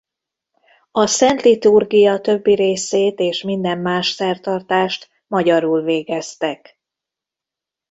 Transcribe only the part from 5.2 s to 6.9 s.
magyarul végeztek.